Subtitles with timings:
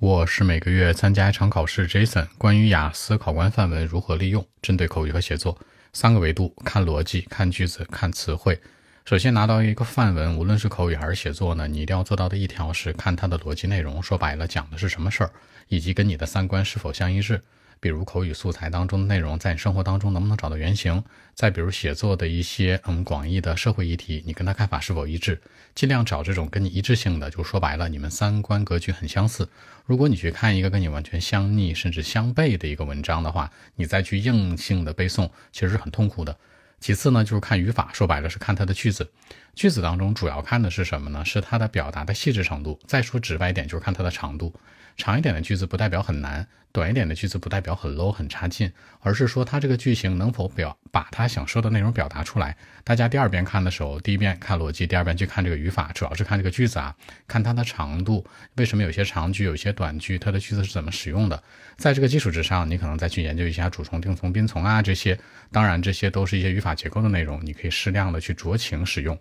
[0.00, 2.24] 我是每个月参加一场考试，Jason。
[2.38, 5.58] 关于雅思考官范文如何利用，针对口语和写作
[5.92, 8.60] 三个维度：看逻辑、看句子、看词汇。
[9.04, 15.32] 首先拿到一个范文，无论是口语还是写作呢，你一定要做到的一条是看它的逻辑内容，说白了讲的是什么事儿，
[15.66, 17.42] 以及跟你的三观是否相一致。
[17.80, 21.02] 比如口语素材当中的内容，在你生活当中能不能找到原型？
[21.34, 25.40] 再比如写作的一些嗯广义的社会议题，你跟他看法是否一致？
[25.74, 29.48] 尽量找这种跟你一致性的，就说白了，你们三观格局很相似。
[29.86, 36.36] 如果你去看一个跟你完全相逆甚至相悖的一个文章的话，你再去硬性的背诵，其实是很痛苦的。
[36.80, 39.10] 其次呢，就是看语法，说白了是看它的句子。
[39.54, 41.24] 句子当中主要看的是什么呢？
[41.24, 42.78] 是它的表达的细致程度。
[42.86, 44.54] 再说直白一点，就是看它的长度。
[44.96, 52.56] 长一点的句子不代表很难，短一点的句子不代表很 low 很差劲，而是说它这个句型能否表把它想说的内容表达出来。
[52.82, 56.96] 大家第二遍看的时候，第一遍看逻辑，第二遍去看这个语法，主要是看这个句子啊，
[57.28, 58.26] 看它的长度。
[58.56, 61.40] 为什么有些长句，有些短句，它的句子是怎么使用的？
[61.76, 65.16] 在这个基础之上，你可能再去研究一下主从、定从、宾从啊这些。
[65.52, 69.18] 当然，这些都是一些语法结构的内容，你可以适量的去酌情使用。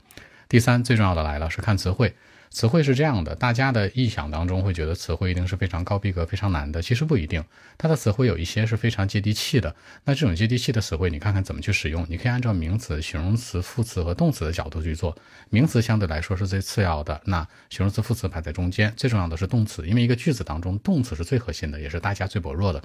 [0.50, 2.14] 第三，最重要的来了，是看词汇。
[2.50, 7.44] 词汇是这样的，大家的臆想当中会觉得词汇一定是非常高逼格、非常难的，其实不一定。
[7.78, 9.76] 它的词汇有一些是非常接地气的。
[10.06, 12.06] 那这种接地气的词汇，你看看怎么去使用？
[12.10, 15.16] 你可以按照名词、形容词、副词和动词的角度去做。
[15.50, 22.82] 名词相对来说是最次要的，那形容词、副词排在中间，最重要的是动词，因为一个句子当中动词是最核心的，也是大家最薄弱的。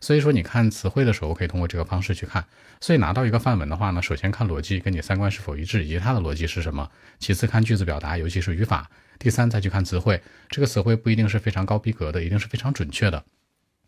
[0.00, 2.44] 所以说，你看词汇的时候，可以通过这个方式去看。
[2.80, 6.88] 所以拿到一个范文的话呢，首先看逻辑，跟你三观是否一致，以及它的逻辑是什么；
[7.20, 8.90] 其次看句子表达，尤其是语法。
[9.18, 13.24] 第三，再去看词汇，这个词汇不一定是非常高逼格的，一定是非常准确的。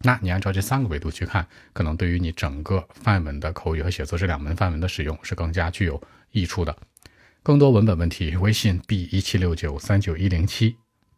[0.00, 6.76] 那你按照这三个维度去看，可能对于你整个范文的口语和写作这两门范文的使用是更加具有益处的。
[7.42, 10.76] 更多文本问题，微信 b 一七六九三九一零七。